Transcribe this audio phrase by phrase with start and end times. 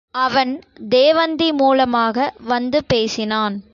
[0.15, 0.53] அவன்
[0.89, 3.63] தேவந்தி மூலமாக வந்து பேசினான்.